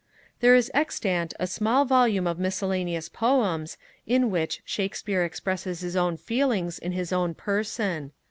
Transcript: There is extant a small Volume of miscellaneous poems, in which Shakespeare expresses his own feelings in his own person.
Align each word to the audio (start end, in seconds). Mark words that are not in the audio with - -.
There 0.39 0.55
is 0.55 0.71
extant 0.73 1.35
a 1.39 1.45
small 1.45 1.85
Volume 1.85 2.25
of 2.25 2.39
miscellaneous 2.39 3.07
poems, 3.07 3.77
in 4.07 4.31
which 4.31 4.63
Shakespeare 4.65 5.23
expresses 5.23 5.81
his 5.81 5.95
own 5.95 6.17
feelings 6.17 6.79
in 6.79 6.91
his 6.91 7.13
own 7.13 7.35
person. 7.35 8.11